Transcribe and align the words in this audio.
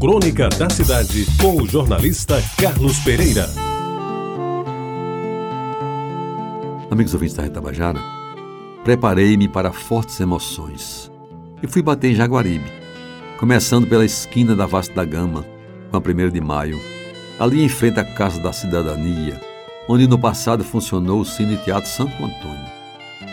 Crônica 0.00 0.48
da 0.50 0.70
Cidade, 0.70 1.26
com 1.42 1.60
o 1.60 1.66
jornalista 1.66 2.40
Carlos 2.56 3.00
Pereira. 3.00 3.50
Amigos 6.88 7.14
ouvintes 7.14 7.34
da 7.34 7.42
Retabajara, 7.42 7.98
preparei-me 8.84 9.48
para 9.48 9.72
fortes 9.72 10.20
emoções 10.20 11.10
e 11.60 11.66
fui 11.66 11.82
bater 11.82 12.12
em 12.12 12.14
Jaguaribe, 12.14 12.70
começando 13.40 13.88
pela 13.88 14.04
esquina 14.04 14.54
da 14.54 14.66
Vasta 14.66 14.94
da 14.94 15.04
Gama, 15.04 15.44
com 15.90 15.96
a 15.96 16.00
1 16.00 16.30
de 16.30 16.40
maio, 16.40 16.80
ali 17.36 17.64
em 17.64 17.68
frente 17.68 17.98
à 17.98 18.04
Casa 18.04 18.40
da 18.40 18.52
Cidadania, 18.52 19.40
onde 19.88 20.06
no 20.06 20.16
passado 20.16 20.62
funcionou 20.62 21.22
o 21.22 21.26
Cine 21.26 21.56
Teatro 21.56 21.90
Santo 21.90 22.14
Antônio, 22.24 22.70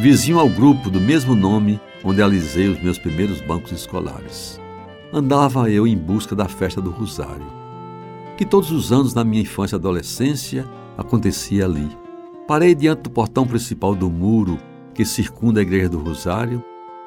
vizinho 0.00 0.38
ao 0.38 0.48
grupo 0.48 0.90
do 0.90 1.00
mesmo 1.00 1.34
nome 1.34 1.80
onde 2.04 2.22
alisei 2.22 2.68
os 2.68 2.80
meus 2.80 2.98
primeiros 2.98 3.40
bancos 3.40 3.72
escolares 3.72 4.61
andava 5.12 5.70
eu 5.70 5.86
em 5.86 5.96
busca 5.96 6.34
da 6.34 6.48
festa 6.48 6.80
do 6.80 6.90
Rosário, 6.90 7.46
que 8.36 8.46
todos 8.46 8.70
os 8.70 8.90
anos 8.90 9.12
na 9.12 9.22
minha 9.22 9.42
infância 9.42 9.76
e 9.76 9.78
adolescência 9.78 10.66
acontecia 10.96 11.66
ali. 11.66 11.88
Parei 12.48 12.74
diante 12.74 13.02
do 13.02 13.10
portão 13.10 13.46
principal 13.46 13.94
do 13.94 14.10
muro 14.10 14.58
que 14.94 15.04
circunda 15.04 15.60
a 15.60 15.62
igreja 15.62 15.88
do 15.88 15.98
Rosário. 15.98 16.64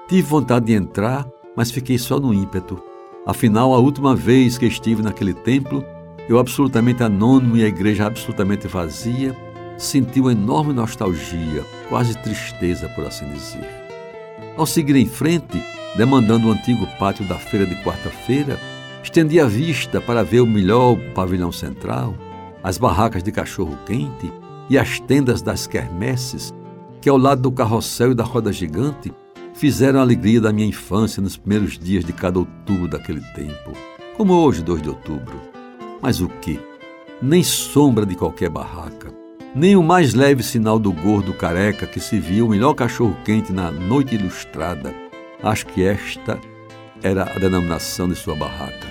Tive 0.08 0.22
vontade 0.22 0.68
de 0.68 0.73
entrar, 0.73 1.28
mas 1.55 1.72
fiquei 1.72 1.98
só 1.98 2.20
no 2.20 2.34
ímpeto. 2.34 2.81
Afinal, 3.26 3.73
a 3.73 3.80
última 3.80 4.16
vez 4.16 4.58
que 4.58 4.66
estive 4.66 5.02
naquele 5.02 5.34
templo, 5.34 5.84
eu 6.30 6.38
absolutamente 6.38 7.03
anônimo 7.03 7.58
e 7.58 7.64
a 7.64 7.67
igreja 7.67 8.06
absolutamente 8.06 8.67
vazia, 8.67 9.36
senti 9.78 10.20
uma 10.20 10.31
enorme 10.31 10.73
nostalgia, 10.73 11.66
quase 11.90 12.17
tristeza, 12.20 12.88
por 12.90 13.06
assim 13.06 13.28
dizer. 13.30 13.84
Ao 14.58 14.66
seguir 14.66 14.95
em 14.95 15.05
frente, 15.05 15.62
demandando 15.98 16.48
o 16.48 16.52
antigo 16.52 16.88
pátio 16.98 17.27
da 17.27 17.36
feira 17.36 17.66
de 17.66 17.76
quarta-feira, 17.84 18.58
estendi 19.04 19.38
a 19.38 19.45
vista 19.45 20.00
para 20.00 20.23
ver 20.23 20.40
o 20.40 20.48
melhor 20.48 20.98
pavilhão 21.14 21.52
central, 21.52 22.16
as 22.64 22.78
barracas 22.78 23.22
de 23.22 23.33
cachorro-quente 23.33 24.31
e 24.70 24.78
as 24.78 24.98
tendas 25.02 25.42
das 25.42 25.67
quermesses, 25.67 26.53
que 27.02 27.09
ao 27.09 27.17
lado 27.17 27.42
do 27.42 27.52
carrossel 27.52 28.11
e 28.11 28.16
da 28.16 28.23
roda 28.23 28.53
gigante 28.53 29.14
fizeram 29.53 30.00
a 30.00 30.02
alegria 30.02 30.39
da 30.39 30.53
minha 30.53 30.67
infância 30.67 31.22
nos 31.22 31.36
primeiros 31.36 31.78
dias 31.78 32.06
de 32.06 32.14
cada 32.14 32.39
outubro 32.39 32.88
daquele 32.88 33.22
tempo, 33.33 33.73
como 34.16 34.33
hoje, 34.33 34.64
2 34.64 34.81
de 34.81 34.89
outubro. 34.89 35.38
Mas 36.02 36.22
o 36.22 36.30
que? 36.30 36.58
Nem 37.22 37.44
sombra 37.44 38.06
de 38.06 38.16
qualquer 38.16 38.50
barraca, 38.50 39.14
nem 39.56 39.75
o 39.75 39.81
mais 39.81 40.14
leve 40.14 40.44
sinal 40.44 40.78
do 40.78 40.92
gordo 40.92 41.34
careca 41.34 41.88
que 41.88 42.00
se 42.00 42.20
viu 42.20 42.45
o 42.45 42.50
melhor 42.50 42.73
cachorro-quente 42.73 43.53
na 43.53 43.72
noite 43.72 44.14
ilustrada 44.16 44.94
Acho 45.45 45.67
que 45.67 45.84
esta 45.84 46.39
era 47.03 47.23
a 47.23 47.38
denominação 47.38 48.08
de 48.08 48.16
sua 48.16 48.36
barraca. 48.36 48.88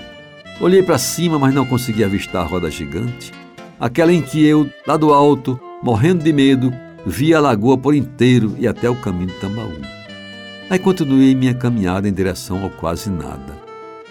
Olhei 0.61 0.81
para 0.81 0.97
cima, 0.97 1.37
mas 1.37 1.53
não 1.53 1.65
consegui 1.65 2.01
avistar 2.01 2.43
a 2.43 2.47
roda 2.47 2.71
gigante, 2.71 3.33
aquela 3.77 4.13
em 4.13 4.21
que 4.21 4.45
eu, 4.45 4.69
lá 4.87 4.95
do 4.95 5.13
alto, 5.13 5.59
morrendo 5.83 6.23
de 6.23 6.31
medo, 6.31 6.71
via 7.05 7.39
a 7.39 7.41
lagoa 7.41 7.77
por 7.77 7.93
inteiro 7.93 8.55
e 8.57 8.65
até 8.67 8.89
o 8.89 8.95
caminho 8.95 9.27
do 9.27 9.39
Tambaú. 9.39 9.81
Aí 10.69 10.79
continuei 10.79 11.35
minha 11.35 11.53
caminhada 11.53 12.07
em 12.07 12.13
direção 12.13 12.63
ao 12.63 12.69
quase 12.69 13.09
nada. 13.09 13.61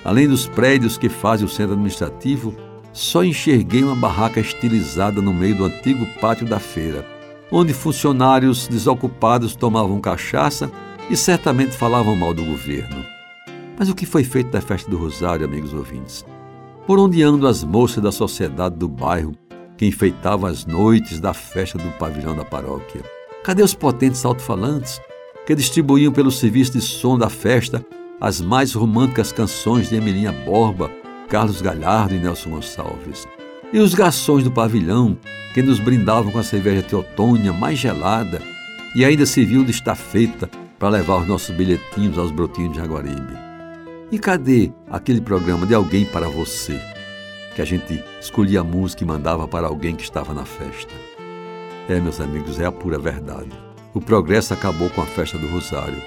Além 0.04 0.28
dos 0.28 0.46
prédios 0.46 0.98
que 0.98 1.08
fazem 1.08 1.46
o 1.46 1.48
centro 1.48 1.72
administrativo, 1.72 2.54
só 2.94 3.24
enxerguei 3.24 3.82
uma 3.82 3.96
barraca 3.96 4.38
estilizada 4.38 5.20
no 5.20 5.34
meio 5.34 5.56
do 5.56 5.64
antigo 5.64 6.06
pátio 6.20 6.46
da 6.46 6.60
feira, 6.60 7.04
onde 7.50 7.74
funcionários 7.74 8.68
desocupados 8.68 9.56
tomavam 9.56 10.00
cachaça 10.00 10.70
e 11.10 11.16
certamente 11.16 11.76
falavam 11.76 12.14
mal 12.14 12.32
do 12.32 12.44
governo. 12.44 13.04
Mas 13.76 13.90
o 13.90 13.94
que 13.94 14.06
foi 14.06 14.22
feito 14.22 14.50
da 14.50 14.60
festa 14.60 14.88
do 14.88 14.96
Rosário, 14.96 15.44
amigos 15.44 15.74
ouvintes? 15.74 16.24
Por 16.86 17.00
onde 17.00 17.22
andam 17.22 17.50
as 17.50 17.64
moças 17.64 18.00
da 18.00 18.12
sociedade 18.12 18.76
do 18.76 18.88
bairro 18.88 19.34
que 19.76 19.86
enfeitavam 19.86 20.48
as 20.48 20.64
noites 20.64 21.18
da 21.18 21.34
festa 21.34 21.76
do 21.76 21.90
pavilhão 21.98 22.36
da 22.36 22.44
paróquia? 22.44 23.02
Cadê 23.42 23.62
os 23.62 23.74
potentes 23.74 24.24
alto-falantes 24.24 25.00
que 25.44 25.54
distribuíam 25.54 26.12
pelo 26.12 26.30
serviço 26.30 26.72
de 26.72 26.80
som 26.80 27.18
da 27.18 27.28
festa 27.28 27.84
as 28.20 28.40
mais 28.40 28.72
românticas 28.72 29.32
canções 29.32 29.88
de 29.88 29.96
Emilinha 29.96 30.32
Borba, 30.32 30.90
Carlos 31.34 31.60
Galhardo 31.60 32.14
e 32.14 32.20
Nelson 32.20 32.50
Gonçalves? 32.50 33.26
E 33.72 33.80
os 33.80 33.92
garçons 33.92 34.44
do 34.44 34.52
pavilhão 34.52 35.18
que 35.52 35.62
nos 35.62 35.80
brindavam 35.80 36.30
com 36.30 36.38
a 36.38 36.44
cerveja 36.44 36.80
teotônia 36.80 37.52
mais 37.52 37.76
gelada 37.76 38.40
e 38.94 39.04
ainda 39.04 39.26
serviam 39.26 39.64
de 39.64 39.72
estafeta 39.72 40.48
para 40.78 40.90
levar 40.90 41.16
os 41.16 41.26
nossos 41.26 41.52
bilhetinhos 41.52 42.18
aos 42.18 42.30
brotinhos 42.30 42.74
de 42.74 42.78
Jaguaribe. 42.78 43.36
E 44.12 44.18
cadê 44.20 44.70
aquele 44.88 45.20
programa 45.20 45.66
de 45.66 45.74
Alguém 45.74 46.04
para 46.04 46.28
Você? 46.28 46.80
Que 47.56 47.62
a 47.62 47.64
gente 47.64 48.00
escolhia 48.20 48.60
a 48.60 48.64
música 48.64 49.02
e 49.02 49.06
mandava 49.06 49.48
para 49.48 49.66
alguém 49.66 49.96
que 49.96 50.04
estava 50.04 50.32
na 50.32 50.44
festa. 50.44 50.94
É, 51.88 51.98
meus 51.98 52.20
amigos, 52.20 52.60
é 52.60 52.64
a 52.64 52.70
pura 52.70 52.96
verdade. 52.96 53.50
O 53.92 54.00
progresso 54.00 54.54
acabou 54.54 54.88
com 54.88 55.02
a 55.02 55.06
festa 55.06 55.36
do 55.36 55.48
Rosário 55.48 56.00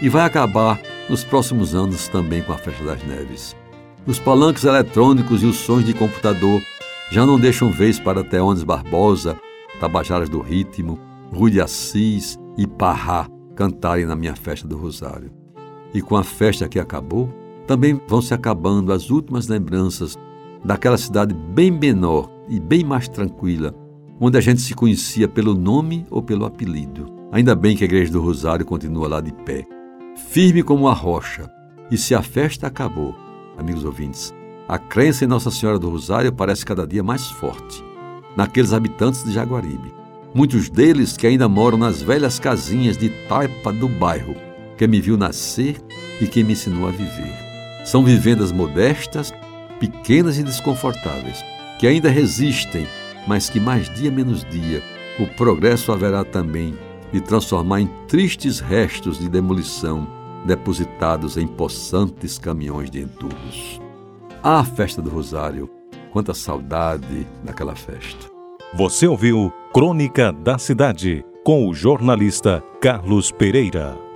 e 0.00 0.08
vai 0.08 0.24
acabar 0.24 0.80
nos 1.06 1.22
próximos 1.22 1.74
anos 1.74 2.08
também 2.08 2.40
com 2.40 2.54
a 2.54 2.56
festa 2.56 2.82
das 2.82 3.04
neves. 3.04 3.59
Os 4.06 4.18
palanques 4.18 4.64
eletrônicos 4.64 5.42
e 5.42 5.46
os 5.46 5.56
sons 5.56 5.84
de 5.84 5.92
computador 5.92 6.62
já 7.10 7.26
não 7.26 7.38
deixam 7.38 7.70
vez 7.70 8.00
para 8.00 8.24
Teones 8.24 8.62
Barbosa, 8.62 9.38
Tabajaras 9.78 10.28
do 10.28 10.40
Ritmo, 10.40 10.98
Rui 11.32 11.50
de 11.50 11.60
Assis 11.60 12.38
e 12.56 12.66
Parrá 12.66 13.28
cantarem 13.54 14.06
na 14.06 14.16
minha 14.16 14.34
festa 14.34 14.66
do 14.66 14.76
Rosário. 14.76 15.30
E 15.92 16.00
com 16.00 16.16
a 16.16 16.24
festa 16.24 16.68
que 16.68 16.78
acabou, 16.78 17.28
também 17.66 18.00
vão 18.08 18.22
se 18.22 18.32
acabando 18.32 18.90
as 18.92 19.10
últimas 19.10 19.48
lembranças 19.48 20.16
daquela 20.64 20.96
cidade 20.96 21.34
bem 21.34 21.70
menor 21.70 22.30
e 22.48 22.58
bem 22.58 22.82
mais 22.82 23.06
tranquila, 23.06 23.74
onde 24.18 24.38
a 24.38 24.40
gente 24.40 24.62
se 24.62 24.74
conhecia 24.74 25.28
pelo 25.28 25.54
nome 25.54 26.06
ou 26.10 26.22
pelo 26.22 26.46
apelido. 26.46 27.06
Ainda 27.30 27.54
bem 27.54 27.76
que 27.76 27.84
a 27.84 27.86
Igreja 27.86 28.10
do 28.10 28.20
Rosário 28.20 28.64
continua 28.64 29.08
lá 29.08 29.20
de 29.20 29.32
pé, 29.32 29.66
firme 30.30 30.62
como 30.62 30.88
a 30.88 30.94
rocha. 30.94 31.50
E 31.90 31.98
se 31.98 32.14
a 32.14 32.22
festa 32.22 32.66
acabou, 32.66 33.14
amigos 33.60 33.84
ouvintes, 33.84 34.34
a 34.66 34.78
crença 34.78 35.24
em 35.24 35.28
Nossa 35.28 35.50
Senhora 35.50 35.78
do 35.78 35.88
Rosário 35.88 36.32
parece 36.32 36.64
cada 36.64 36.86
dia 36.86 37.02
mais 37.02 37.26
forte 37.26 37.84
naqueles 38.36 38.72
habitantes 38.72 39.24
de 39.24 39.32
Jaguaribe 39.32 40.00
muitos 40.34 40.68
deles 40.68 41.16
que 41.16 41.26
ainda 41.26 41.48
moram 41.48 41.78
nas 41.78 42.02
velhas 42.02 42.38
casinhas 42.38 42.96
de 42.96 43.08
taipa 43.28 43.72
do 43.72 43.88
bairro, 43.88 44.34
que 44.76 44.86
me 44.86 45.00
viu 45.00 45.16
nascer 45.16 45.76
e 46.20 46.26
que 46.26 46.44
me 46.44 46.52
ensinou 46.52 46.88
a 46.88 46.90
viver. 46.90 47.34
São 47.84 48.04
vivendas 48.04 48.52
modestas, 48.52 49.32
pequenas 49.78 50.38
e 50.38 50.42
desconfortáveis, 50.42 51.42
que 51.78 51.86
ainda 51.86 52.10
resistem, 52.10 52.86
mas 53.26 53.48
que 53.48 53.58
mais 53.58 53.92
dia 53.94 54.10
menos 54.10 54.44
dia 54.44 54.82
o 55.18 55.26
progresso 55.26 55.92
haverá 55.92 56.24
também 56.24 56.74
de 57.12 57.20
transformar 57.20 57.80
em 57.80 57.90
tristes 58.06 58.60
restos 58.60 59.18
de 59.18 59.28
demolição 59.28 60.06
depositados 60.44 61.36
em 61.36 61.46
possantes 61.46 62.38
caminhões 62.38 62.90
de 62.90 63.00
entulhos. 63.00 63.80
Ah, 64.42 64.64
festa 64.64 65.02
do 65.02 65.10
Rosário! 65.10 65.70
Quanta 66.12 66.34
saudade 66.34 67.26
daquela 67.44 67.76
festa! 67.76 68.30
Você 68.74 69.06
ouviu 69.06 69.52
Crônica 69.72 70.32
da 70.32 70.58
Cidade 70.58 71.24
com 71.44 71.68
o 71.68 71.74
jornalista 71.74 72.62
Carlos 72.80 73.30
Pereira. 73.30 74.09